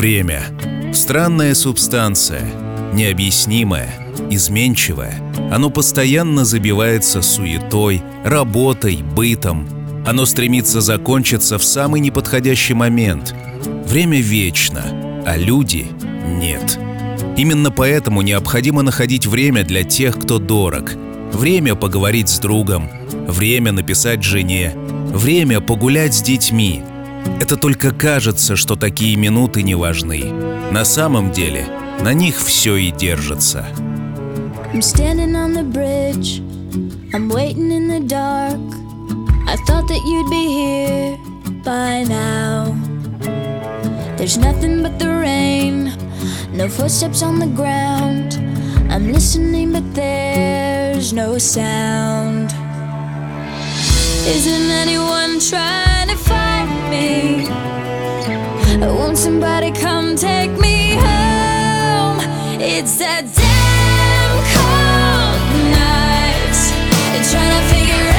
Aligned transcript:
Время. 0.00 0.44
Странная 0.94 1.54
субстанция, 1.54 2.50
необъяснимая, 2.94 3.92
изменчивая. 4.30 5.20
Оно 5.52 5.68
постоянно 5.68 6.46
забивается 6.46 7.20
суетой, 7.20 8.02
работой, 8.24 9.02
бытом. 9.02 9.68
Оно 10.06 10.24
стремится 10.24 10.80
закончиться 10.80 11.58
в 11.58 11.64
самый 11.64 12.00
неподходящий 12.00 12.72
момент. 12.72 13.34
Время 13.84 14.22
вечно, 14.22 15.22
а 15.26 15.36
люди— 15.36 15.88
нет. 16.26 16.78
Именно 17.36 17.70
поэтому 17.70 18.22
необходимо 18.22 18.80
находить 18.80 19.26
время 19.26 19.64
для 19.64 19.84
тех, 19.84 20.18
кто 20.18 20.38
дорог. 20.38 20.94
Время 21.30 21.74
поговорить 21.74 22.30
с 22.30 22.38
другом, 22.38 22.88
время 23.28 23.72
написать 23.72 24.22
жене, 24.22 24.72
время 25.12 25.60
погулять 25.60 26.14
с 26.14 26.22
детьми. 26.22 26.82
Это 27.40 27.56
только 27.56 27.90
кажется, 27.90 28.54
что 28.54 28.76
такие 28.76 29.16
минуты 29.16 29.62
не 29.62 29.74
важны. 29.74 30.30
На 30.70 30.84
самом 30.84 31.32
деле 31.32 31.64
на 32.02 32.12
них 32.12 32.36
все 32.36 32.76
и 32.76 32.90
держится. 32.90 33.64
I'm 34.74 34.82
standing 34.82 35.34
on 35.34 35.54
the 35.54 35.64
bridge. 35.64 36.42
I'm 37.14 37.30
waiting 37.30 37.72
in 37.72 37.88
the 37.88 38.06
dark. 38.06 38.60
I 39.48 39.56
thought 39.66 39.88
that 39.88 40.02
you'd 40.04 40.30
be 40.30 40.48
here 40.48 41.18
by 41.64 42.04
now. 42.04 42.76
There's 44.18 44.36
nothing 44.36 44.82
but 44.82 44.98
the 44.98 45.08
rain, 45.08 45.92
no 46.52 46.68
footsteps 46.68 47.22
on 47.22 47.38
the 47.38 47.46
ground. 47.46 48.38
I'm 48.90 49.10
listening, 49.10 49.72
but 49.72 49.94
there's 49.94 51.14
no 51.14 51.38
sound. 51.38 52.52
Isn't 54.26 54.70
anyone 54.70 55.40
trying 55.40 56.08
to 56.08 56.16
find 56.16 56.49
me? 56.90 57.46
Won't 58.80 59.16
somebody 59.16 59.70
come 59.72 60.16
take 60.16 60.50
me 60.58 60.94
home? 60.94 62.18
It's 62.60 62.98
that 62.98 63.24
damn 63.40 64.32
cold 64.54 65.40
night. 65.70 66.56
Trying 67.30 67.54
to 67.56 67.62
figure 67.72 68.09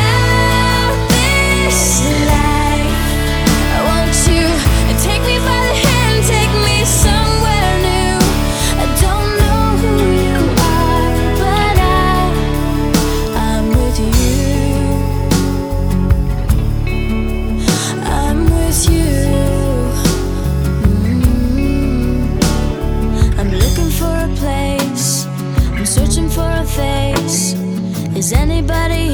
anybody 28.62 29.11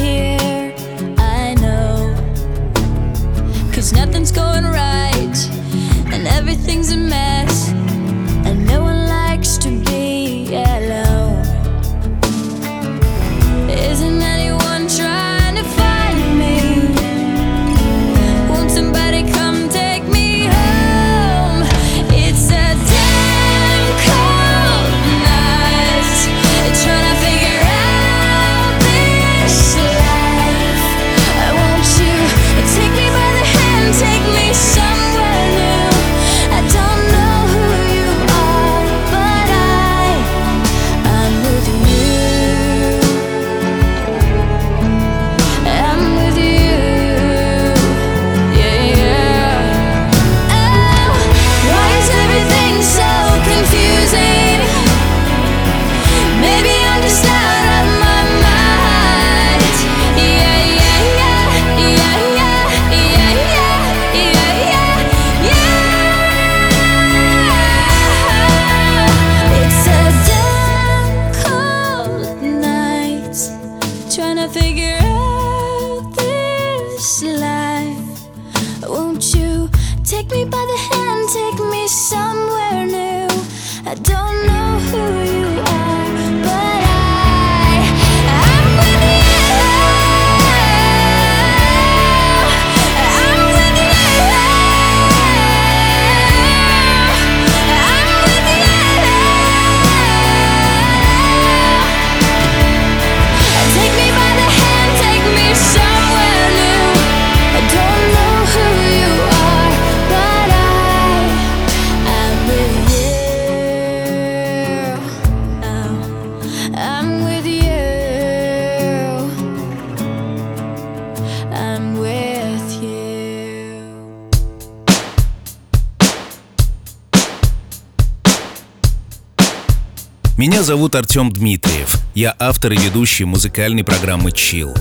зовут 130.68 130.96
Артем 130.96 131.32
Дмитриев. 131.32 131.96
Я 132.14 132.36
автор 132.38 132.74
и 132.74 132.78
ведущий 132.78 133.24
музыкальной 133.24 133.86
программы 133.86 134.34
«Чил». 134.34 134.76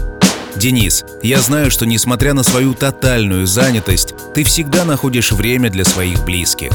Денис, 0.56 1.04
я 1.22 1.40
знаю, 1.40 1.70
что 1.70 1.86
несмотря 1.86 2.34
на 2.34 2.42
свою 2.42 2.74
тотальную 2.74 3.46
занятость, 3.46 4.12
ты 4.34 4.42
всегда 4.42 4.84
находишь 4.84 5.30
время 5.30 5.70
для 5.70 5.84
своих 5.84 6.24
близких. 6.24 6.72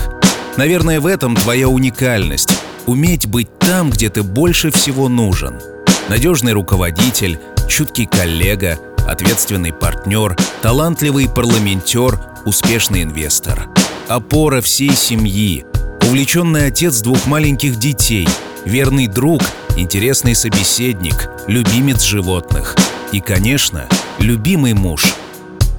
Наверное, 0.55 1.01
в 1.01 1.07
этом 1.07 1.35
твоя 1.35 1.67
уникальность— 1.67 2.57
уметь 2.85 3.27
быть 3.27 3.49
там, 3.59 3.89
где 3.89 4.09
ты 4.09 4.23
больше 4.23 4.71
всего 4.71 5.09
нужен. 5.09 5.59
Надежный 6.07 6.53
руководитель, 6.53 7.37
чуткий 7.67 8.05
коллега, 8.05 8.79
ответственный 9.09 9.73
партнер, 9.73 10.37
талантливый 10.61 11.27
парламентер, 11.27 12.17
успешный 12.45 13.03
инвестор. 13.03 13.67
Опора 14.07 14.61
всей 14.61 14.95
семьи, 14.95 15.65
увлеченный 16.07 16.67
отец 16.67 17.01
двух 17.01 17.25
маленьких 17.25 17.75
детей, 17.75 18.25
верный 18.65 19.07
друг, 19.07 19.41
интересный 19.75 20.35
собеседник, 20.35 21.29
любимец 21.47 22.03
животных 22.03 22.75
и, 23.11 23.19
конечно, 23.19 23.87
любимый 24.19 24.73
муж. 24.73 25.05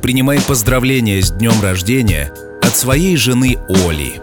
Принимай 0.02 0.40
поздравления 0.40 1.20
с 1.22 1.30
днем 1.30 1.60
рождения 1.62 2.32
от 2.62 2.76
своей 2.76 3.16
жены 3.16 3.58
Оли. 3.68 4.20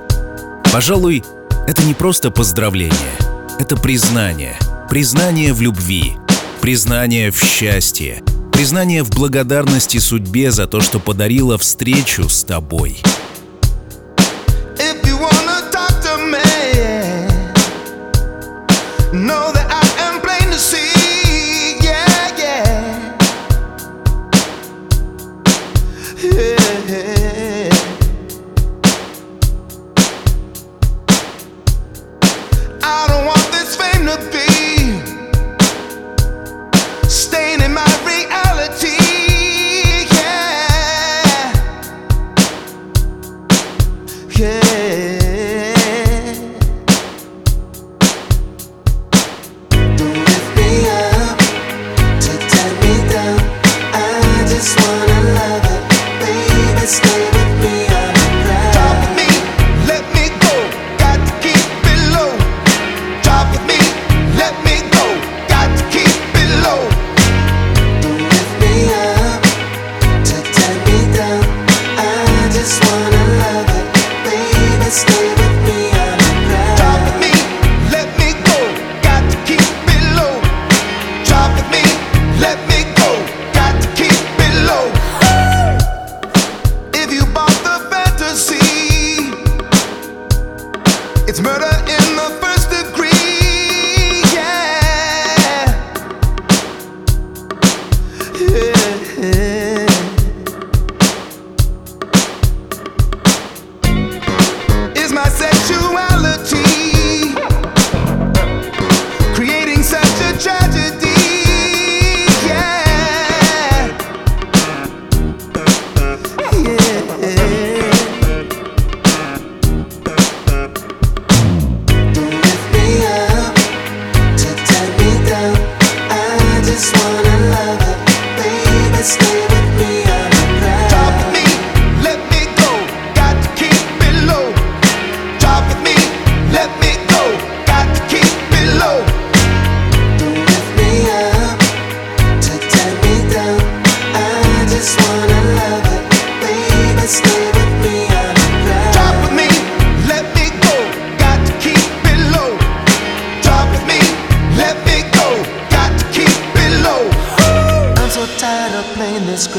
Пожалуй, 0.72 1.24
это 1.68 1.84
не 1.84 1.94
просто 1.94 2.32
поздравление, 2.32 3.18
это 3.60 3.78
признание. 3.78 4.58
Признание 4.90 5.54
в 5.54 5.62
любви, 5.62 6.14
признание 6.62 7.32
в 7.32 7.42
счастье, 7.44 8.24
признание 8.52 9.04
в 9.04 9.12
благодарности 9.12 10.00
судьбе 10.00 10.52
за 10.52 10.66
то, 10.66 10.82
что 10.82 11.00
подарила 11.00 11.58
встречу 11.60 12.28
с 12.28 12.44
тобой. 12.44 12.98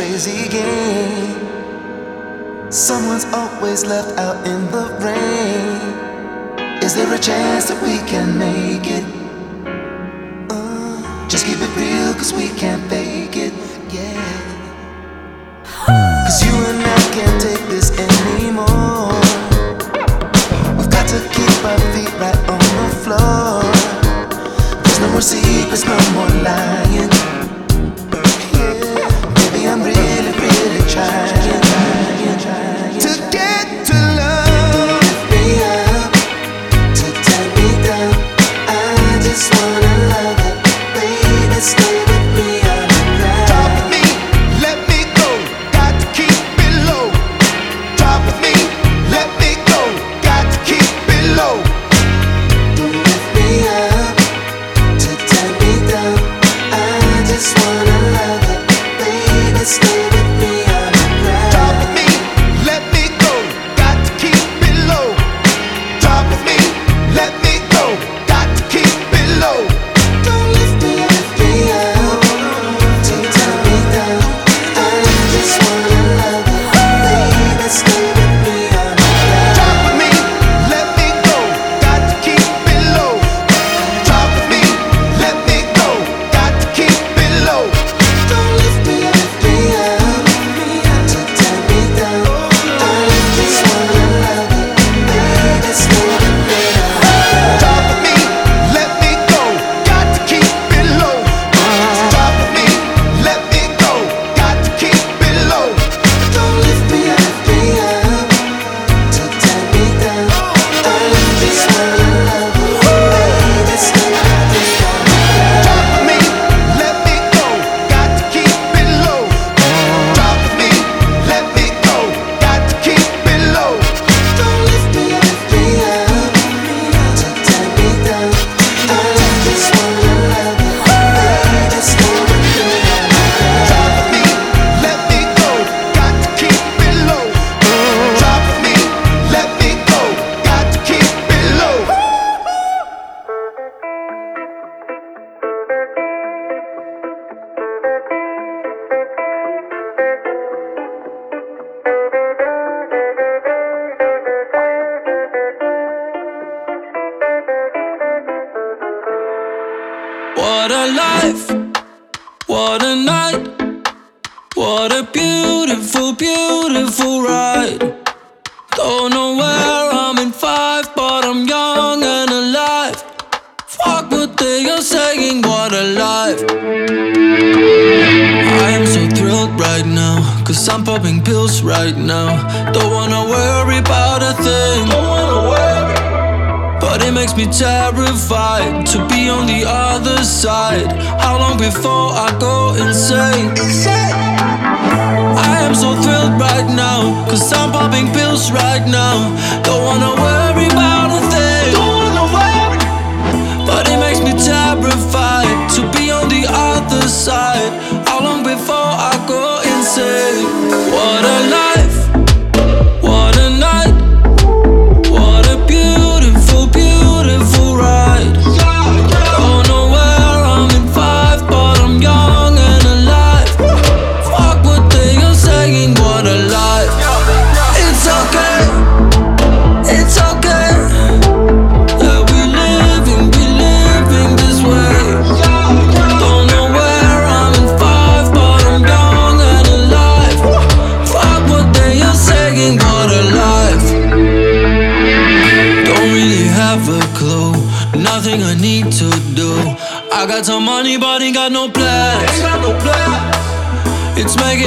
crazy 0.01 0.49
game. 0.49 1.37
Someone's 2.73 3.27
always 3.35 3.85
left 3.85 4.19
out 4.19 4.47
in 4.47 4.61
the 4.73 4.87
rain. 5.05 5.77
Is 6.83 6.95
there 6.95 7.13
a 7.13 7.19
chance 7.19 7.69
that 7.69 7.83
we 7.83 7.99
can 8.09 8.39
make 8.39 8.87
it? 8.99 9.05
Uh, 10.49 11.29
just 11.29 11.45
keep 11.45 11.59
it 11.61 11.73
real, 11.77 12.15
cause 12.15 12.33
we 12.33 12.49
can't 12.49 12.83
fake 12.89 13.37
it, 13.37 13.53
yeah. 13.93 14.25
Cause 16.25 16.39
you 16.47 16.55
and 16.71 16.81
I 16.81 17.01
can't 17.17 17.39
take 17.39 17.65
this 17.69 17.93
anymore. 18.09 19.21
We've 20.79 20.93
got 20.97 21.07
to 21.13 21.21
keep 21.37 21.55
our 21.71 21.81
feet 21.93 22.13
right 22.25 22.41
on 22.49 22.65
the 22.81 22.89
floor. 23.05 23.61
There's 24.83 25.01
no 25.01 25.09
more 25.13 25.21
secrets, 25.21 25.85
no 25.85 25.99
more 26.17 26.31
lying. 26.43 27.20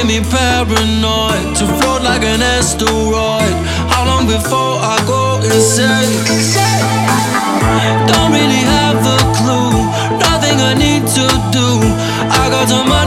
making 0.04 0.24
me 0.24 0.30
paranoid 0.30 1.56
To 1.58 1.66
float 1.80 2.02
like 2.04 2.24
an 2.24 2.42
asteroid 2.42 3.54
How 3.90 4.06
long 4.06 4.26
before 4.28 4.80
I 4.82 4.98
go 5.06 5.40
insane? 5.44 6.12
Don't 8.08 8.32
really 8.32 8.64
have 8.64 9.00
a 9.06 9.20
clue 9.38 9.72
Nothing 10.20 10.62
I 10.62 10.74
need 10.74 11.08
to 11.08 11.28
do 11.52 11.68
I 12.30 12.50
got 12.50 12.70
so 12.70 12.84
much 12.84 13.03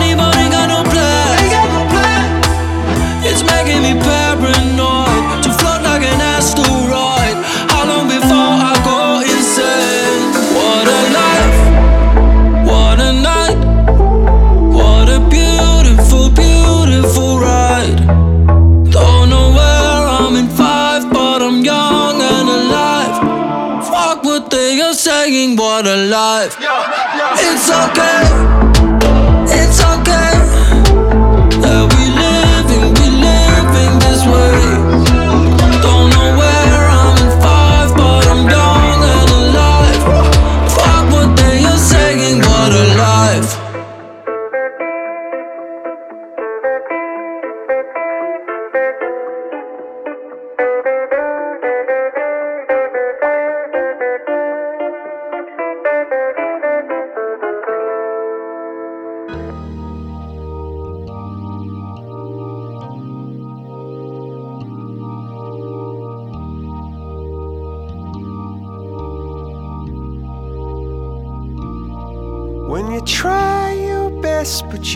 It's 26.18 27.68
okay. 27.68 28.55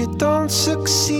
you 0.00 0.06
don't 0.16 0.50
succeed. 0.50 1.18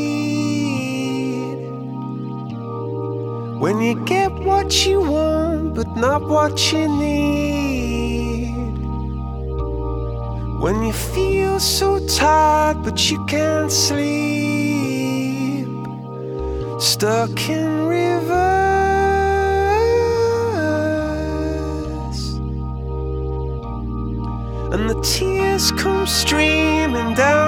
When 3.62 3.78
you 3.82 3.94
get 4.06 4.32
what 4.32 4.86
you 4.86 5.00
want, 5.02 5.74
but 5.74 5.88
not 5.96 6.22
what 6.22 6.72
you 6.72 6.88
need. 6.88 8.54
When 10.64 10.82
you 10.82 10.94
feel 10.94 11.60
so 11.60 11.88
tired, 12.06 12.82
but 12.82 13.10
you 13.10 13.18
can't 13.26 13.70
sleep. 13.70 15.68
Stuck 16.80 17.36
in 17.50 17.86
reverse. 17.96 18.40
And 24.72 24.82
the 24.88 24.98
tears 25.02 25.70
come 25.72 26.06
streaming 26.06 27.12
down 27.14 27.39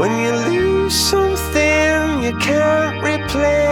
When 0.00 0.16
you 0.16 0.32
lose 0.32 0.94
something 0.94 2.22
you 2.22 2.34
can't 2.38 3.02
replace. 3.02 3.69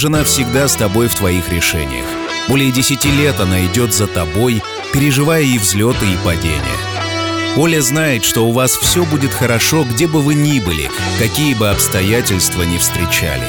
Жена 0.00 0.24
всегда 0.24 0.66
с 0.66 0.76
тобой 0.76 1.08
в 1.08 1.14
твоих 1.14 1.50
решениях. 1.50 2.06
Более 2.48 2.72
десяти 2.72 3.10
лет 3.10 3.38
она 3.38 3.66
идет 3.66 3.92
за 3.92 4.06
тобой, 4.06 4.62
переживая 4.94 5.42
и 5.42 5.58
взлеты, 5.58 6.06
и 6.06 6.16
падения. 6.24 6.80
Оля 7.56 7.82
знает, 7.82 8.24
что 8.24 8.46
у 8.46 8.52
вас 8.52 8.78
все 8.78 9.04
будет 9.04 9.30
хорошо, 9.30 9.84
где 9.84 10.06
бы 10.06 10.22
вы 10.22 10.34
ни 10.34 10.58
были, 10.58 10.90
какие 11.18 11.52
бы 11.52 11.68
обстоятельства 11.68 12.62
ни 12.62 12.78
встречали. 12.78 13.46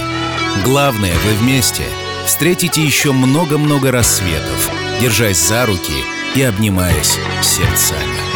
Главное, 0.66 1.14
вы 1.26 1.36
вместе 1.36 1.84
встретите 2.26 2.84
еще 2.84 3.14
много-много 3.14 3.90
рассветов, 3.90 4.70
держась 5.00 5.38
за 5.38 5.66
руки 5.66 6.04
и 6.36 6.42
обнимаясь 6.42 7.18
сердцами. 7.42 8.32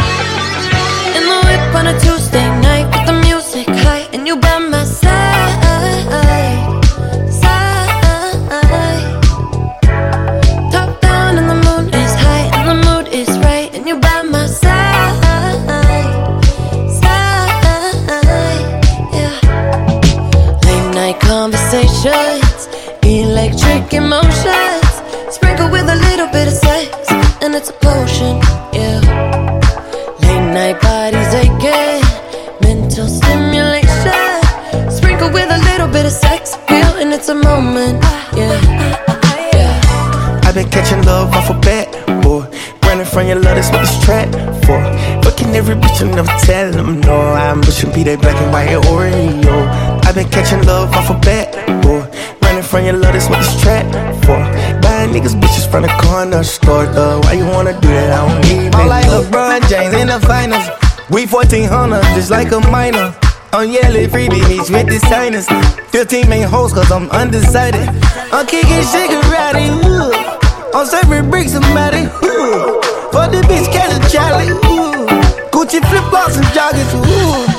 Be 47.96 48.04
that 48.04 48.20
black 48.20 48.36
and 48.44 48.52
white 48.52 48.76
Oreo. 48.92 50.04
I've 50.04 50.16
been 50.16 50.28
catching 50.28 50.60
love 50.68 50.92
off 50.92 51.10
a 51.10 51.14
bat, 51.24 51.56
boy. 51.80 52.04
Running 52.44 52.62
from 52.62 52.84
your 52.84 53.00
love, 53.00 53.14
that's 53.14 53.30
what 53.30 53.40
this 53.40 53.56
trap 53.64 53.88
for. 54.28 54.36
Buying 54.84 55.16
niggas 55.16 55.40
bitches 55.40 55.64
from 55.64 55.84
the 55.84 55.94
corner 56.04 56.44
store, 56.44 56.88
though. 56.88 57.22
Why 57.24 57.40
you 57.40 57.46
wanna 57.46 57.72
do 57.80 57.88
that? 57.88 58.12
I 58.12 58.28
don't 58.28 58.42
need 58.44 58.76
I'm 58.76 58.90
like 58.90 59.06
LeBron 59.06 59.64
James 59.70 59.96
in 59.96 60.08
the 60.08 60.20
finals. 60.28 60.68
We 61.10 61.26
1400, 61.26 62.04
just 62.20 62.32
like 62.32 62.52
a 62.52 62.60
minor. 62.68 63.16
I'm 63.54 63.72
yelling 63.72 64.10
freebie 64.10 64.44
beats 64.50 64.70
with 64.70 64.88
the 64.92 65.00
signers. 65.08 65.48
15 65.96 66.28
main 66.28 66.44
hoes, 66.44 66.74
cause 66.74 66.92
I'm 66.92 67.10
undecided. 67.12 67.88
I'm 68.36 68.46
kicking 68.46 68.84
Shigarati, 68.84 69.72
ooh. 69.88 70.45
I'm 70.76 70.86
serving 70.86 71.30
bricks, 71.30 71.54
somebody, 71.54 72.00
ooh. 72.00 72.82
For 73.16 73.32
the 73.32 73.40
bitch, 73.48 73.72
catch 73.72 73.96
a 73.96 74.10
Charlie, 74.12 74.52
ooh. 74.52 75.08
Gucci 75.50 75.80
flip 75.88 76.04
flops 76.12 76.36
and 76.36 76.46
joggers, 76.48 76.92
ooh. 77.00 77.55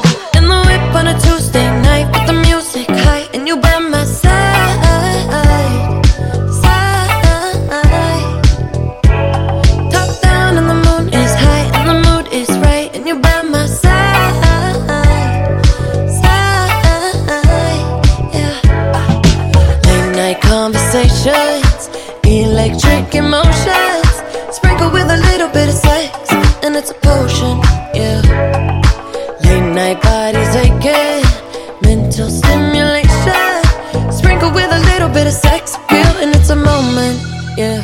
Yeah. 37.57 37.81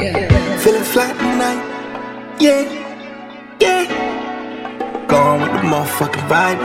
Yeah. 0.00 0.58
Feeling 0.58 0.82
fly 0.82 1.12
tonight. 1.12 1.62
Yeah. 2.40 2.66
Yeah. 3.60 3.86
Gone 5.06 5.40
with 5.40 5.52
the 5.52 5.58
motherfucking 5.70 6.26
vibe. 6.26 6.58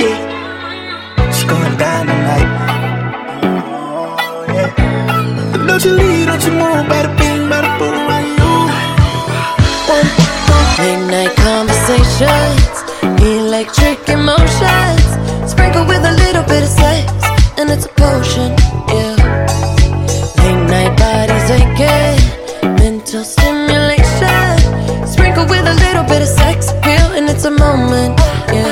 Yeah. 0.00 1.28
It's 1.28 1.44
going 1.44 1.76
down 1.76 2.06
tonight. 2.06 2.50
Oh, 3.70 4.46
yeah. 4.48 5.66
Don't 5.68 5.84
you 5.84 5.92
leave, 5.92 6.26
don't 6.26 6.44
you 6.44 6.52
move, 6.58 6.88
better 6.88 7.14
ping, 7.14 7.48
better 7.48 7.78
boom, 7.78 8.10
I 8.10 8.22
you. 8.34 8.50
night 11.06 11.36
conversations, 11.36 12.82
electric 13.22 14.08
emotions, 14.08 15.06
sprinkle 15.48 15.86
with 15.86 16.02
a 16.04 16.14
little 16.24 16.42
bit 16.42 16.64
of 16.64 16.68
sex, 16.68 17.12
and 17.58 17.70
it's 17.70 17.86
a 17.86 17.88
potion, 17.90 18.50
yeah. 18.88 19.09
bit 26.20 26.28
of 26.28 26.36
sex 26.36 26.70
appeal 26.70 27.12
and 27.16 27.30
it's 27.30 27.44
a 27.46 27.50
moment. 27.50 28.18
Yeah. 28.52 28.69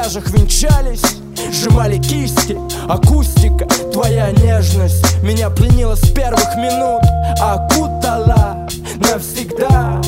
пляжах 0.00 0.30
венчались 0.30 1.02
Сжимали 1.52 1.98
кисти, 1.98 2.56
акустика, 2.88 3.66
твоя 3.92 4.30
нежность 4.30 5.04
Меня 5.22 5.50
пленила 5.50 5.94
с 5.94 6.08
первых 6.10 6.54
минут, 6.56 7.02
окутала 7.40 8.68
навсегда. 8.96 10.00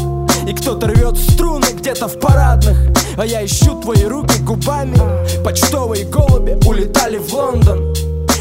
И 0.46 0.52
кто-то 0.54 0.86
рвет 0.86 1.16
струны 1.16 1.66
где-то 1.72 2.08
в 2.08 2.18
парадных. 2.18 2.76
А 3.16 3.24
я 3.24 3.44
ищу 3.44 3.80
твои 3.80 4.04
руки 4.04 4.38
губами. 4.40 4.96
Почтовые 5.44 6.04
голуби 6.04 6.58
улетали 6.66 7.18
в 7.18 7.32
Лондон. 7.32 7.94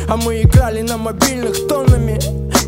А 0.10 0.18
мы 0.18 0.42
играли 0.42 0.82
на 0.82 0.98
мобильных 0.98 1.68
тонами, 1.68 2.20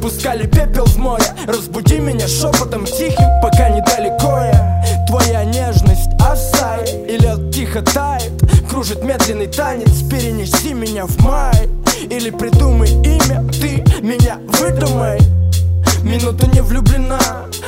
Пускали 0.01 0.45
пепел 0.47 0.85
в 0.85 0.97
море. 0.97 1.25
Разбуди 1.47 1.99
меня 1.99 2.27
шепотом 2.27 2.85
тихим, 2.85 3.29
пока 3.41 3.69
недалеко 3.69 4.39
я 4.39 4.83
Твоя 5.07 5.43
нежность, 5.43 6.09
овсай 6.19 6.83
И 7.07 7.17
лед 7.17 7.53
тихо 7.53 7.81
тает 7.81 8.32
кружит 8.73 9.03
медленный 9.03 9.45
танец. 9.45 10.01
Перенеси 10.09 10.73
меня 10.73 11.05
в 11.05 11.19
май. 11.23 11.69
Или 12.09 12.31
придумай 12.31 12.89
имя, 12.89 13.47
ты 13.51 13.83
меня 14.01 14.39
выдумай 14.47 15.19
минуту 16.03 16.47
не 16.53 16.61
влюблена. 16.61 17.19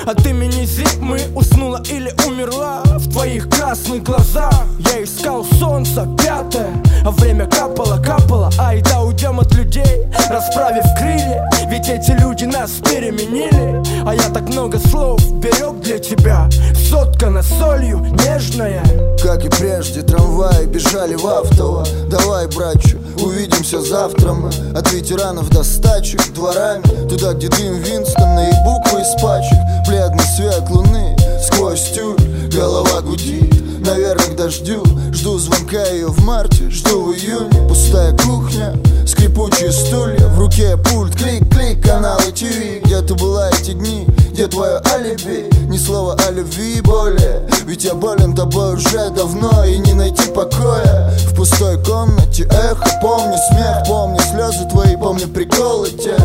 От 0.06 0.26
имени 0.28 0.66
зимы 0.66 1.20
уснула 1.36 1.82
или 1.90 2.14
умерла? 2.28 2.84
В 2.84 3.10
твоих 3.12 3.50
красных 3.50 4.04
глазах 4.04 4.54
Я 4.94 5.04
искал 5.04 5.44
солнце 5.44 6.08
пятое 6.18 6.70
А 7.04 7.10
время 7.10 7.48
капало, 7.48 7.98
капало. 7.98 8.52
Ай 8.60 8.84
да 8.84 9.02
уйдем 9.02 9.40
от 9.40 9.52
людей 9.56 10.06
Расправив 10.30 10.84
крылья. 10.98 11.50
Ведь 11.70 11.90
эти 11.90 12.12
люди 12.12 12.44
нас 12.44 12.72
переменили. 12.84 13.82
А 14.06 14.14
я 14.14 14.30
так 14.30 14.44
много 14.50 14.78
слов 14.78 15.20
берег 15.40 15.80
для 15.82 15.98
тебя. 15.98 16.48
Соткана 16.90 17.42
солью 17.42 18.00
нежная. 18.26 18.84
Как 19.24 19.44
и 19.44 19.50
прежде, 19.50 20.04
трамваи 20.04 20.66
бежали 20.66 21.16
в 21.16 21.26
автово 21.26 21.84
Давай, 22.10 22.48
братчу, 22.48 23.00
увидимся 23.24 23.82
завтра 23.82 24.34
мы 24.34 24.50
От 24.76 24.92
ветеранов 24.92 25.50
до 25.50 25.64
стачек 25.64 26.22
дворами. 26.34 27.08
Туда, 27.08 27.34
где 27.34 27.48
дым 27.50 27.80
Винстона 27.80 28.50
и 28.50 28.54
буквы 28.64 29.02
из 29.02 29.22
пачек 29.22 29.58
Бледный 29.88 30.26
свет 30.36 30.70
луны 30.70 31.16
сквозь 31.42 31.92
тюль 31.92 32.18
Голова 32.54 33.02
гудит, 33.02 33.55
наверное, 33.86 34.28
к 34.28 34.36
дождю. 34.36 34.84
Жду 35.14 35.38
звонка 35.38 35.86
ее 35.88 36.08
в 36.08 36.24
марте, 36.24 36.70
жду 36.70 37.06
в 37.06 37.14
июне. 37.14 37.68
Пустая 37.68 38.16
кухня, 38.18 38.76
скрипучие 39.08 39.72
стулья. 39.72 40.28
В 40.28 40.40
руке 40.40 40.78
пульт, 40.78 41.16
клик-клик, 41.16 41.86
каналы 41.86 42.32
ТВ 42.32 42.84
Где 42.84 43.02
ты 43.02 43.14
была 43.16 43.50
эти 43.50 43.72
дни, 43.72 44.06
где 44.32 44.48
твое 44.48 44.82
алиби? 44.94 45.50
Ни 45.70 45.78
слова 45.78 46.18
о 46.28 46.32
любви 46.32 46.82
более. 46.82 47.48
Ведь 47.66 47.84
я 47.84 47.94
болен 47.94 48.36
тобой 48.36 48.76
уже 48.76 49.10
давно. 49.12 49.64
И 49.64 49.78
не 49.78 49.94
найти 49.94 50.30
покоя. 50.32 51.12
В 51.30 51.36
пустой 51.36 51.82
комнате 51.84 52.44
эхо. 52.44 53.00
Помню 53.02 53.38
смех, 53.50 53.84
помню 53.88 54.20
слезы 54.20 54.68
твои 54.70 54.96
Помню 54.96 55.28
приколы 55.28 55.90
те. 55.90 56.16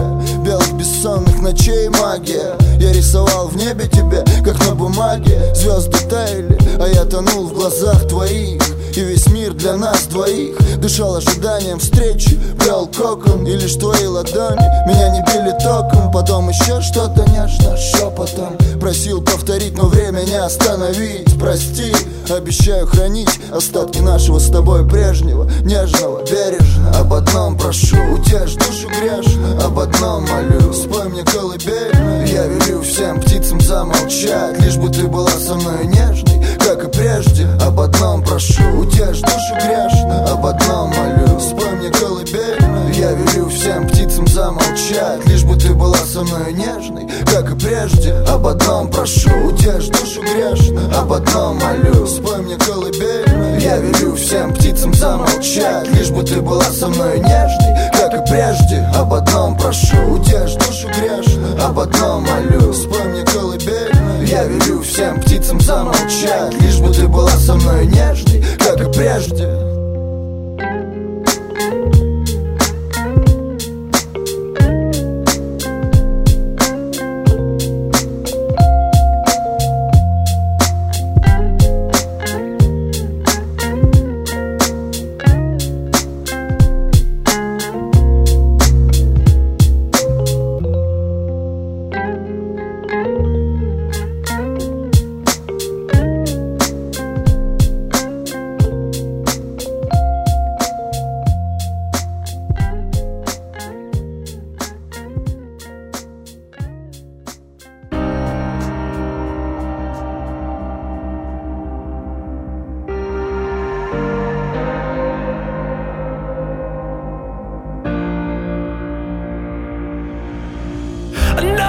Белых 0.44 0.72
бессонных 0.72 1.40
ночей 1.40 1.88
магия. 1.88 2.56
Я 2.78 2.92
рисовал 2.92 3.48
в 3.48 3.56
небе 3.56 3.86
тебе, 3.86 4.24
как 4.42 4.58
на 4.66 4.74
бумаге. 4.74 5.38
Звезды 5.54 5.98
таяли, 6.08 6.58
а 6.80 6.88
я 6.88 7.04
тонул 7.04 7.49
в 7.50 7.54
глазах 7.54 8.06
твоих. 8.08 8.62
И 8.94 9.00
весь 9.00 9.26
мир 9.28 9.52
для 9.52 9.76
нас 9.76 10.06
двоих. 10.06 10.56
Дышал 10.78 11.14
ожиданием 11.16 11.78
встречи 11.78 12.40
Плел 12.58 12.86
кокон 12.86 13.46
и 13.46 13.54
лишь 13.54 13.74
твои 13.74 14.06
ладони 14.06 14.66
Меня 14.88 15.10
не 15.10 15.20
били 15.20 15.52
током. 15.62 16.10
Потом 16.10 16.48
еще 16.48 16.80
что-то 16.80 17.24
нежно 17.30 17.76
шепотом 17.76 18.56
Просил 18.80 19.22
повторить, 19.22 19.76
но 19.76 19.86
время 19.86 20.22
не 20.22 20.36
остановить. 20.36 21.38
Прости, 21.38 21.94
обещаю 22.28 22.86
хранить 22.86 23.28
Остатки 23.52 23.98
нашего 23.98 24.38
с 24.38 24.50
тобой 24.50 24.88
прежнего 24.88 25.48
Нежного, 25.62 26.24
бережно. 26.24 26.98
Об 26.98 27.12
одном 27.12 27.58
прошу, 27.58 27.96
утешь 28.14 28.54
душу 28.54 28.88
грешно. 28.88 29.64
Об 29.64 29.78
одном 29.78 30.26
молю, 30.26 30.72
спой 30.72 31.08
мне 31.08 31.22
колыбельную. 31.22 32.26
Я 32.26 32.46
велю 32.46 32.82
всем 32.82 33.20
птицам 33.20 33.60
замолчать 33.60 34.58
Лишь 34.60 34.76
бы 34.76 34.88
ты 34.88 35.06
была 35.06 35.30
со 35.30 35.54
мной 35.54 35.86
нежной 35.86 36.39
Как 36.70 36.84
и 36.84 36.88
прежде, 36.88 37.48
об 37.66 37.80
одном 37.80 38.22
прошу. 38.22 38.62
Утешь 38.78 39.18
душу 39.22 39.54
грешно, 39.56 40.24
об 40.30 40.46
одном 40.46 40.90
молю. 40.90 41.40
Спой 41.40 41.68
мне 41.72 41.90
колыбельную 41.90 42.94
Я 42.94 43.10
велю 43.10 43.48
всем 43.48 43.88
птицам 43.88 44.24
замолчать. 44.28 45.26
Лишь 45.26 45.42
бы 45.42 45.58
ты 45.58 45.74
была 45.74 45.96
со 45.96 46.20
мной 46.20 46.52
нежной 46.52 47.08
Как 47.26 47.50
и 47.50 47.58
прежде, 47.58 48.12
об 48.28 48.46
одном 48.46 48.88
прошу. 48.88 49.30
Утешь 49.48 49.88
душу 49.88 50.22
грешно, 50.22 50.82
об 50.96 51.12
одном 51.12 51.58
молю. 51.58 52.06
Спой 52.06 52.38
мне 52.38 52.56
колыбельную 52.56 53.58
Я 53.58 53.78
велю 53.78 54.14
всем 54.14 54.54
птицам 54.54 54.94
замолчать. 54.94 55.88
Лишь 55.88 56.10
бы 56.10 56.22
ты 56.22 56.40
была 56.40 56.66
со 56.66 56.86
мной 56.86 57.18
нежной 57.18 57.90
Как 57.94 58.14
и 58.14 58.30
прежде, 58.30 58.88
об 58.94 59.12
одном 59.12 59.58
прошу. 59.58 59.96
Утешь 60.12 60.54
душу 60.54 60.86
грешно, 60.86 61.66
об 61.66 61.80
одном 61.80 62.22
молю. 62.22 62.72
Спой 62.72 63.02
мне 63.08 63.24
колыбельную 63.24 63.99
Я 64.30 64.44
велю 64.44 64.80
всем 64.82 65.20
птицам 65.20 65.60
замолчать 65.60 66.54
Лишь 66.62 66.78
бы 66.78 66.94
ты 66.94 67.08
была 67.08 67.30
со 67.30 67.56
мной 67.56 67.86
нежной 67.86 68.44
Как 68.60 68.80
и 68.80 68.92
прежде 68.92 69.69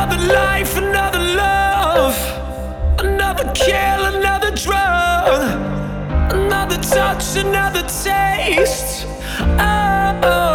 Another 0.04 0.34
life, 0.34 0.78
another 0.78 1.20
love, 1.20 2.18
another 3.02 3.52
kill, 3.54 4.06
another 4.06 4.50
drug, 4.50 5.44
another 6.34 6.78
touch, 6.78 7.36
another 7.36 7.84
taste. 7.84 9.06
Oh. 10.24 10.51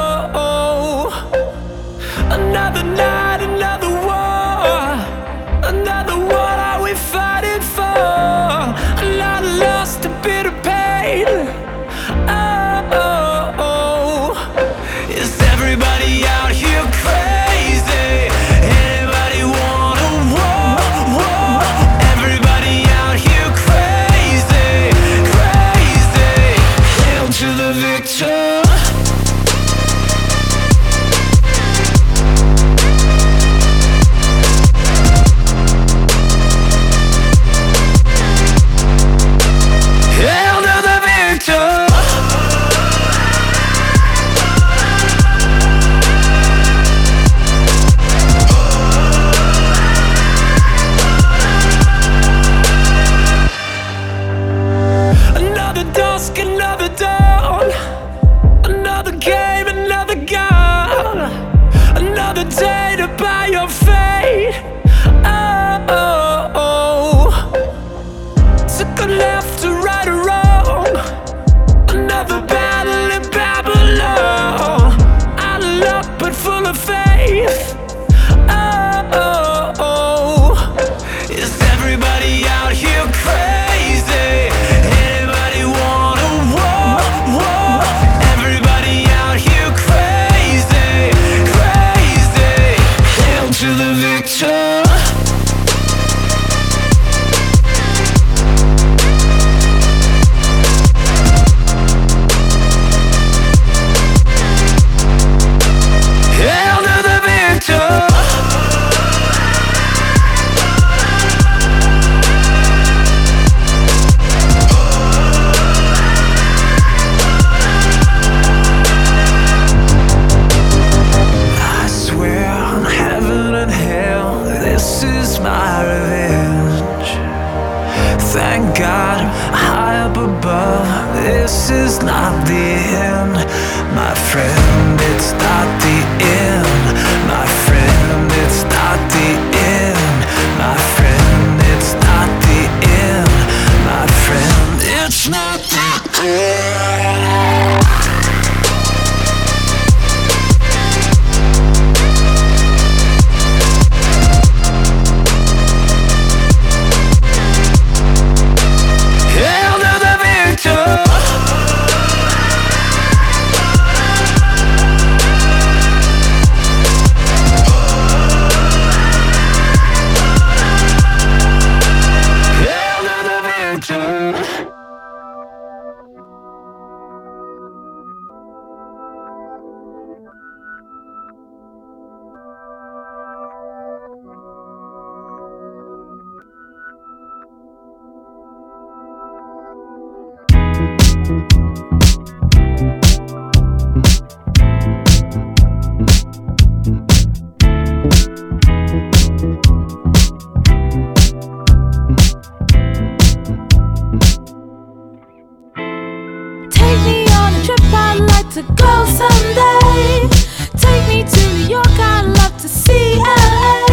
Take 206.70 207.00
me 207.04 207.26
on 207.32 207.54
a 207.54 207.60
trip, 207.64 207.80
I'd 207.92 208.18
like 208.20 208.48
to 208.54 208.62
go 208.62 209.04
someday. 209.20 210.28
Take 210.76 211.04
me 211.08 211.24
to 211.24 211.40
New 211.54 211.66
York, 211.68 211.98
I'd 211.98 212.26
love 212.38 212.56
to 212.62 212.68
see 212.68 213.16
LA. 213.16 213.86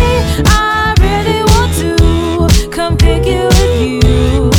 I 0.46 0.94
really 1.00 1.42
want 1.54 1.74
to 1.82 1.96
come 2.70 2.96
pick 2.98 3.26
you 3.26 3.48
with 3.48 3.82
you. 3.82 4.52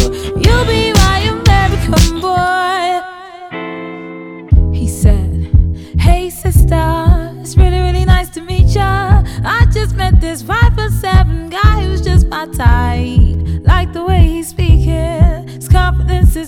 You'll 0.42 0.66
be 0.66 0.92
my 0.92 1.18
American 1.34 2.20
boy. 2.20 3.00
He 4.76 4.88
said, 4.88 5.50
Hey 6.00 6.30
sister, 6.30 7.32
it's 7.40 7.56
really, 7.56 7.78
really 7.80 8.04
nice 8.04 8.28
to 8.30 8.40
meet 8.40 8.74
ya. 8.74 9.22
I 9.44 9.66
just 9.72 9.94
met 9.94 10.20
this 10.20 10.42
5 10.42 10.74
for 10.74 10.88
7 10.90 11.48
guy 11.50 11.82
who's 11.84 12.00
just 12.00 12.26
my 12.26 12.46
type. 12.46 13.13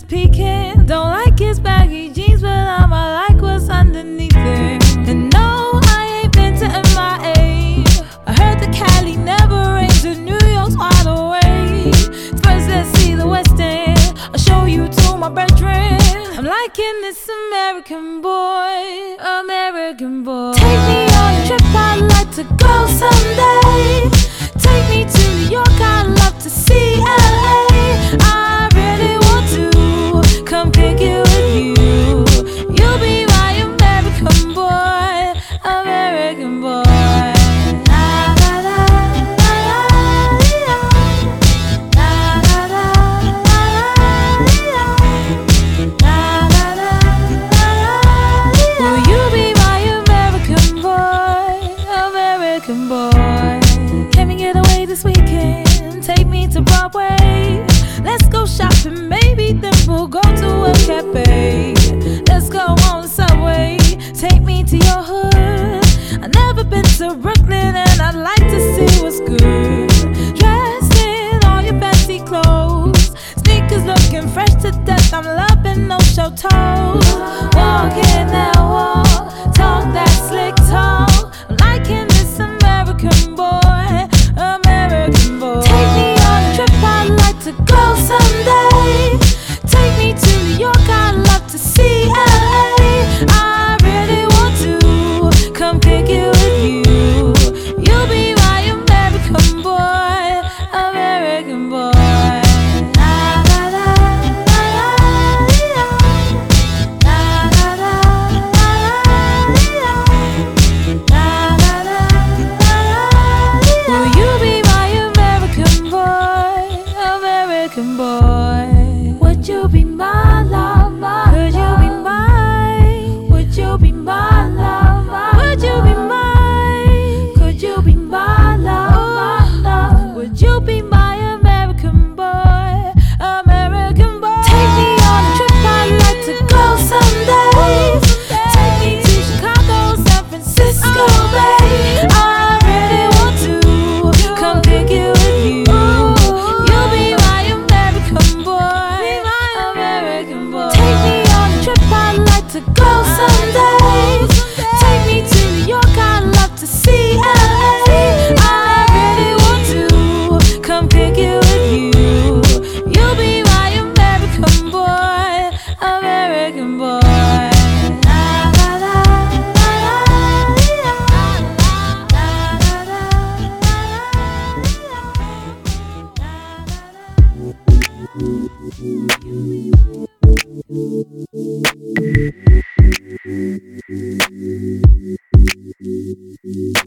peeking. 0.09 0.87
Don't 0.87 1.11
like 1.11 1.39
his 1.39 1.59
baggy 1.59 2.11
jeans, 2.11 2.43
but 2.43 2.51
I'ma 2.51 3.27
like 3.27 3.43
what's 3.43 3.69
underneath 3.69 4.37
it. 4.37 5.09
And 5.09 5.33
no, 5.33 5.81
I 5.85 6.23
ain't 6.23 6.33
been 6.33 6.55
to 6.61 6.69
MIA. 6.69 7.85
I 8.27 8.33
heard 8.41 8.59
the 8.61 8.69
Cali 8.73 9.17
never 9.17 9.75
rains, 9.75 10.05
and 10.05 10.25
New 10.25 10.39
York's 10.47 10.77
wide 10.77 11.07
awake. 11.07 11.95
First, 12.43 12.69
let's 12.69 12.89
see 12.99 13.15
the 13.15 13.27
West 13.27 13.59
End. 13.59 13.99
I'll 14.33 14.39
show 14.39 14.65
you 14.65 14.89
to 14.89 15.17
my 15.17 15.29
bedroom. 15.29 15.99
I'm 16.39 16.45
liking 16.45 16.97
this 17.03 17.29
American 17.29 18.21
boy, 18.21 19.17
American 19.41 20.23
boy. 20.23 20.53
Take 20.55 20.83
me 20.91 21.01
on 21.21 21.35
a 21.35 21.47
trip, 21.47 21.63
I'd 21.75 22.01
like 22.15 22.31
to 22.37 22.45
go 22.45 22.75
someday. 23.01 24.11
Take 24.59 24.87
me 24.91 25.05
to 25.05 25.29
New 25.37 25.51
York, 25.51 25.81
I'd 25.81 26.07
love 26.21 26.39
to 26.43 26.51
see 26.51 27.01
LA. 27.01 27.46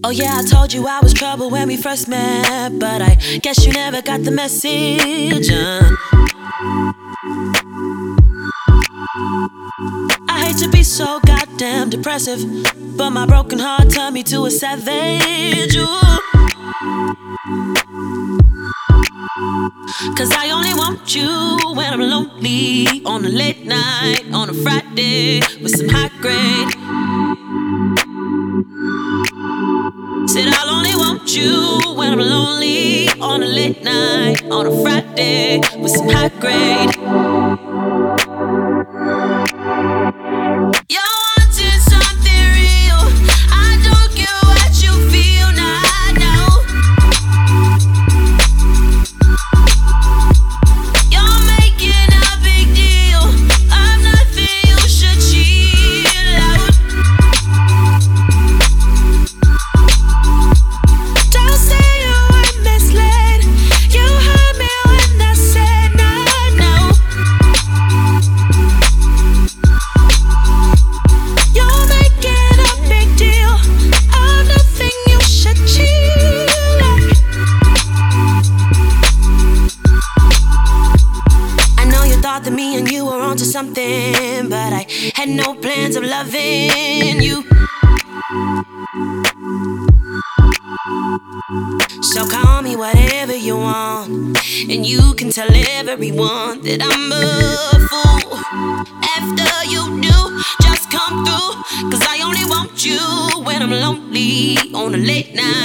Oh, 0.09 0.11
yeah, 0.11 0.39
I 0.39 0.43
told 0.43 0.73
you 0.73 0.87
I 0.87 1.01
was 1.01 1.13
trouble 1.13 1.51
when 1.51 1.67
we 1.67 1.77
first 1.77 2.07
met, 2.07 2.79
but 2.79 2.99
I 2.99 3.13
guess 3.43 3.63
you 3.63 3.71
never 3.71 4.01
got 4.01 4.23
the 4.23 4.31
message. 4.31 5.51
Uh. 5.51 5.95
I 10.27 10.45
hate 10.45 10.57
to 10.63 10.69
be 10.71 10.81
so 10.81 11.19
goddamn 11.19 11.91
depressive, 11.91 12.41
but 12.97 13.11
my 13.11 13.27
broken 13.27 13.59
heart 13.59 13.91
turned 13.91 14.15
me 14.15 14.23
to 14.23 14.45
a 14.45 14.49
savage. 14.49 15.77
Ooh. 15.77 15.85
Cause 20.17 20.31
I 20.31 20.49
only 20.49 20.73
want 20.73 21.13
you 21.13 21.59
when 21.75 21.93
I'm 21.93 22.01
lonely 22.01 23.05
on 23.05 23.25
a 23.25 23.29
late 23.29 23.63
night, 23.63 24.23
on 24.33 24.49
a 24.49 24.53
Friday, 24.55 25.41
with 25.61 25.77
some 25.77 25.89
hot 25.89 26.11
grade. 26.19 26.78
You 31.39 31.95
when 31.95 32.13
I'm 32.13 32.19
lonely 32.19 33.07
on 33.19 33.43
a 33.43 33.45
late 33.45 33.81
night, 33.83 34.43
on 34.51 34.67
a 34.67 34.81
Friday 34.81 35.61
with 35.77 35.91
some 35.91 36.09
high 36.09 36.29
grade. 36.39 36.58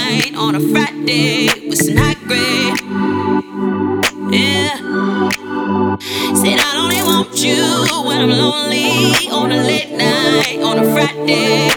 Night, 0.09 0.35
on 0.35 0.55
a 0.55 0.59
Friday 0.59 1.47
with 1.67 1.97
high 1.97 2.13
grade. 2.27 2.79
Yeah. 4.33 4.77
Said 6.35 6.59
I 6.59 6.73
only 6.77 7.01
want 7.01 7.43
you 7.43 7.63
when 8.07 8.21
I'm 8.21 8.29
lonely 8.29 9.29
on 9.29 9.51
a 9.51 9.57
late 9.57 9.91
night, 9.91 10.59
on 10.61 10.79
a 10.79 10.85
Friday 10.93 11.74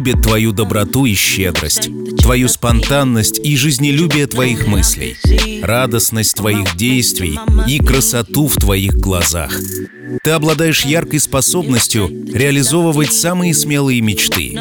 любит 0.00 0.22
твою 0.22 0.52
доброту 0.52 1.04
и 1.04 1.12
щедрость, 1.12 1.90
твою 2.20 2.48
спонтанность 2.48 3.38
и 3.38 3.54
жизнелюбие 3.54 4.26
твоих 4.26 4.66
мыслей, 4.66 5.14
радостность 5.62 6.36
твоих 6.36 6.74
действий 6.74 7.38
и 7.68 7.78
красоту 7.80 8.48
в 8.48 8.56
твоих 8.56 8.94
глазах. 8.94 9.52
Ты 10.24 10.30
обладаешь 10.30 10.86
яркой 10.86 11.20
способностью 11.20 12.08
реализовывать 12.32 13.12
самые 13.12 13.52
смелые 13.52 14.00
мечты. 14.00 14.58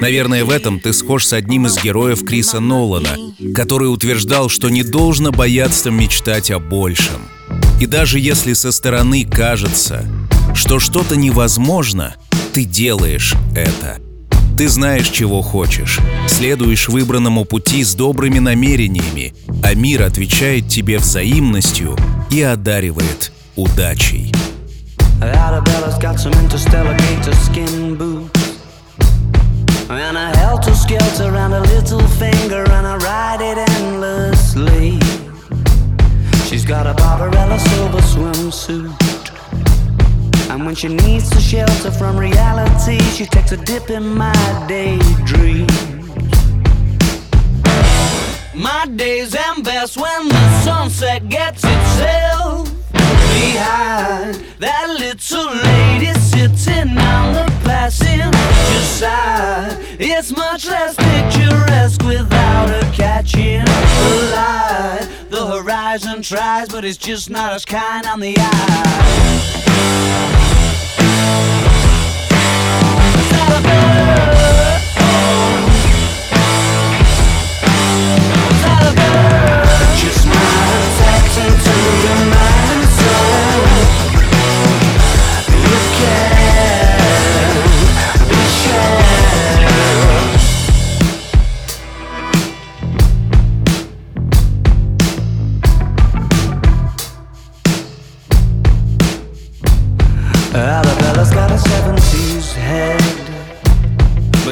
Наверное, 0.00 0.44
в 0.44 0.50
этом 0.50 0.80
ты 0.80 0.92
схож 0.92 1.24
с 1.24 1.34
одним 1.34 1.66
из 1.66 1.80
героев 1.80 2.24
Криса 2.24 2.58
Нолана, 2.58 3.16
который 3.54 3.92
утверждал, 3.92 4.48
что 4.48 4.70
не 4.70 4.82
должно 4.82 5.30
бояться 5.30 5.92
мечтать 5.92 6.50
о 6.50 6.58
большем. 6.58 7.22
И 7.80 7.86
даже 7.86 8.18
если 8.18 8.54
со 8.54 8.72
стороны 8.72 9.24
кажется, 9.24 10.04
что 10.52 10.80
что-то 10.80 11.14
невозможно, 11.14 12.16
ты 12.52 12.64
делаешь 12.64 13.34
это. 13.54 14.00
Ты 14.56 14.68
знаешь, 14.68 15.08
чего 15.08 15.42
хочешь, 15.42 15.98
следуешь 16.28 16.88
выбранному 16.88 17.44
пути 17.44 17.82
с 17.82 17.94
добрыми 17.94 18.38
намерениями, 18.38 19.34
а 19.62 19.74
мир 19.74 20.02
отвечает 20.02 20.68
тебе 20.68 20.98
взаимностью 20.98 21.96
и 22.30 22.42
одаривает 22.42 23.32
удачей. 23.56 24.32
Arabella's 25.22 25.98
got 25.98 26.18
some 26.18 26.32
interstellar 26.42 26.96
gator 26.96 27.34
skin 27.34 27.96
boots. 27.96 28.58
And 29.90 30.16
a 30.16 30.30
helter 30.38 30.74
skelter 30.74 31.34
and 31.36 31.52
a 31.52 31.60
little 31.60 32.06
finger, 32.18 32.64
and 32.70 32.86
I 32.86 32.96
ride 32.96 33.42
it 33.42 33.58
endlessly. 33.58 34.98
She's 36.48 36.64
got 36.64 36.86
a 36.86 36.94
Barbarella 36.94 37.58
silver 37.58 38.00
swimsuit. 38.00 39.09
And 40.50 40.66
when 40.66 40.74
she 40.74 40.88
needs 40.88 41.30
to 41.30 41.40
shelter 41.40 41.92
from 41.92 42.16
reality, 42.16 42.98
she 43.14 43.24
takes 43.24 43.52
a 43.52 43.56
dip 43.56 43.88
in 43.88 44.16
my 44.16 44.32
daydream. 44.66 45.68
My 48.52 48.84
days 48.96 49.36
end 49.36 49.64
best 49.64 49.96
when 49.96 50.28
the 50.28 50.62
sunset 50.62 51.28
gets 51.28 51.62
itself 51.62 52.68
behind 52.92 54.44
that 54.58 54.88
little 54.98 55.54
lady 55.54 56.12
sitting 56.18 56.98
on 56.98 57.32
the 57.32 57.46
passenger 57.62 58.82
side. 58.98 59.78
It's 60.00 60.36
much 60.36 60.66
less 60.66 60.99
horizon 66.20 66.36
tries, 66.36 66.68
but 66.68 66.84
it's 66.84 66.98
just 66.98 67.30
not 67.30 67.52
as 67.52 67.64
kind 67.64 68.06
on 68.06 68.20
the 68.20 68.34
eye. 68.36 68.76
Just 79.96 80.26
my 80.26 80.34
attraction 80.34 81.50
to 81.64 81.72
your 82.02 82.20
mind 82.26 82.80
and 82.82 83.69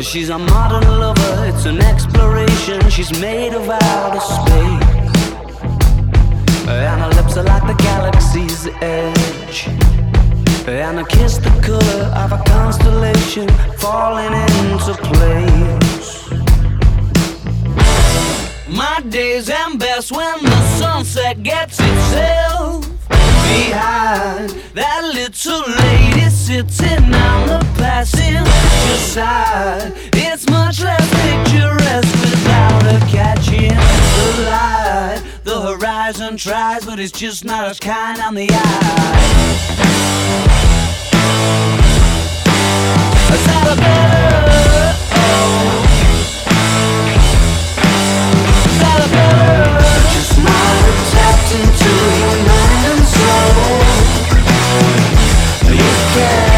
she's 0.08 0.30
a 0.30 0.38
modern 0.38 0.88
lover, 0.98 1.44
it's 1.46 1.66
an 1.66 1.80
exploration. 1.82 2.80
She's 2.88 3.12
made 3.20 3.52
of 3.52 3.68
outer 3.68 4.20
space. 4.20 5.22
And 6.66 7.00
her 7.02 7.10
lips 7.10 7.36
are 7.36 7.44
like 7.44 7.66
the 7.66 7.74
galaxy's 7.82 8.66
edge. 8.80 9.68
And 10.66 10.98
her 10.98 11.04
kiss 11.04 11.36
the 11.38 11.50
color 11.62 12.04
of 12.22 12.32
a 12.32 12.42
constellation 12.44 13.48
falling 13.76 14.32
into 14.32 14.94
place. 15.10 16.30
My 18.68 19.00
days 19.08 19.50
end 19.50 19.78
best 19.78 20.10
when 20.10 20.42
the 20.42 20.60
sunset 20.78 21.42
gets 21.42 21.78
itself 21.80 22.86
behind 23.08 24.50
that 24.74 25.02
little 25.14 25.62
lady 25.82 26.27
sitting 26.48 27.12
on 27.12 27.46
the 27.46 27.58
passenger 27.76 28.42
side. 28.96 29.92
It's 30.14 30.48
much 30.48 30.80
less 30.80 31.06
picturesque 31.20 32.20
without 32.22 32.82
her 32.84 33.00
catching 33.06 33.68
the 33.68 34.48
light. 34.48 35.22
The 35.44 35.60
horizon 35.60 36.38
tries, 36.38 36.86
but 36.86 36.98
it's 36.98 37.12
just 37.12 37.44
not 37.44 37.68
as 37.68 37.78
kind 37.78 38.18
on 38.22 38.34
the 38.34 38.48
eye. 38.50 39.58
Salabella, 43.44 44.94
oh. 45.12 45.84
Salabella, 48.80 49.78
just 50.14 50.38
not 50.38 50.84
tapped 51.12 51.52
into 51.60 51.92
your 52.16 52.36
mind 52.48 52.86
and 52.88 53.06
soul. 53.06 53.87
You 56.18 56.57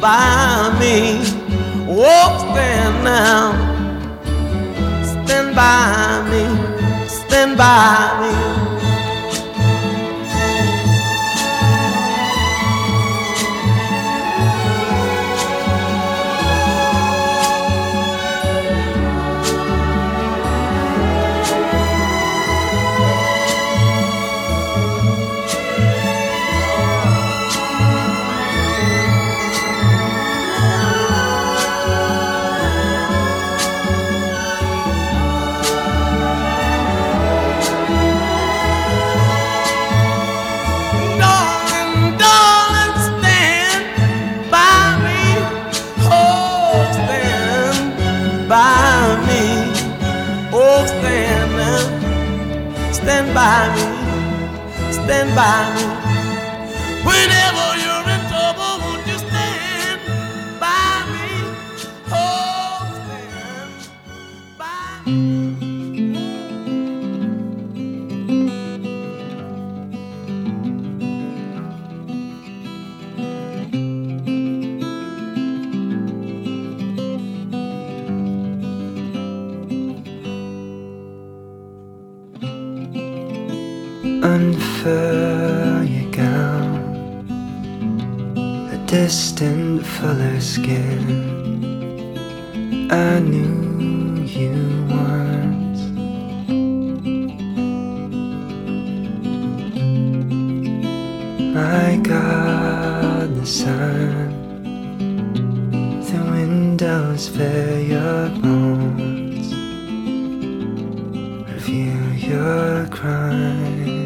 by 0.00 0.74
me. 0.80 1.20
Oh, 1.92 2.52
stand 2.52 3.04
now, 3.04 3.52
stand 5.04 5.54
by 5.54 6.26
me, 6.30 7.08
stand 7.08 7.58
by 7.58 8.20
me. 8.20 8.49
stand 55.10 55.34
by 55.34 55.58
me 55.74 55.84
whenever 57.02 57.79
color 90.00 90.40
skin. 90.40 91.02
I 92.90 93.20
knew 93.20 94.22
you 94.24 94.56
once 94.88 95.80
My 101.54 102.00
God, 102.02 103.28
the 103.36 103.44
sun 103.44 104.32
The 106.08 106.20
windows 106.32 107.28
fill 107.28 107.80
your 107.94 108.28
bones 108.40 109.48
Review 111.52 112.00
your 112.30 112.86
crime. 112.86 114.00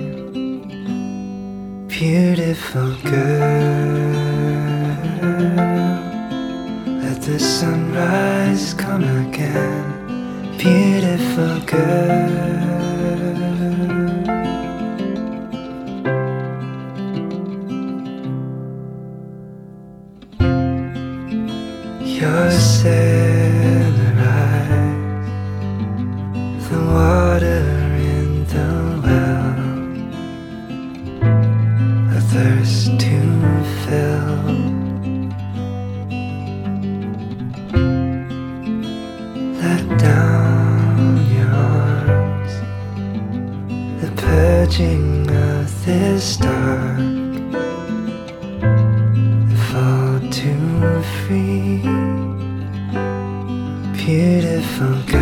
Beautiful 1.87 2.97
girl. 3.05 3.34
forget. 11.35 12.24
fin 54.75 55.14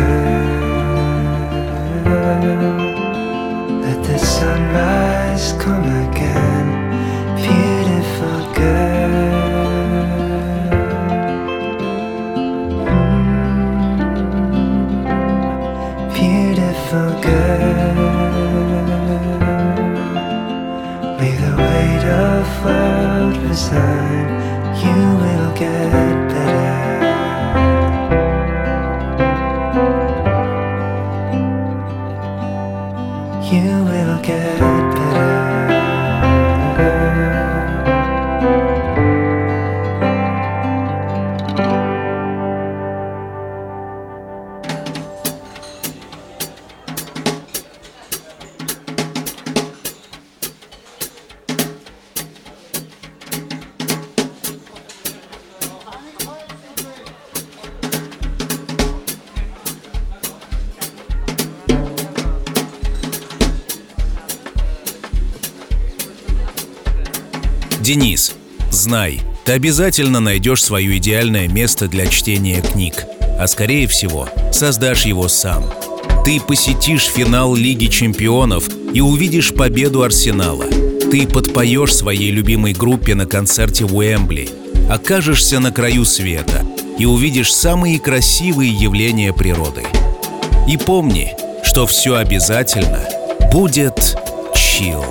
обязательно 69.53 70.19
найдешь 70.19 70.63
свое 70.63 70.97
идеальное 70.97 71.47
место 71.47 71.87
для 71.87 72.07
чтения 72.07 72.61
книг, 72.61 73.05
а 73.39 73.47
скорее 73.47 73.87
всего 73.87 74.27
создашь 74.51 75.05
его 75.05 75.27
сам. 75.27 75.65
Ты 76.25 76.39
посетишь 76.39 77.05
финал 77.05 77.55
Лиги 77.55 77.87
чемпионов 77.87 78.65
и 78.93 79.01
увидишь 79.01 79.53
победу 79.53 80.03
Арсенала. 80.03 80.65
Ты 81.11 81.27
подпоешь 81.27 81.93
своей 81.93 82.31
любимой 82.31 82.73
группе 82.73 83.13
на 83.13 83.25
концерте 83.25 83.85
в 83.85 83.95
Уэмбли, 83.95 84.49
окажешься 84.89 85.59
на 85.59 85.71
краю 85.71 86.05
света 86.05 86.65
и 86.97 87.05
увидишь 87.05 87.53
самые 87.53 87.99
красивые 87.99 88.71
явления 88.71 89.33
природы. 89.33 89.83
И 90.67 90.77
помни, 90.77 91.33
что 91.63 91.85
все 91.85 92.15
обязательно 92.15 93.01
будет 93.51 94.17
чил. 94.55 95.03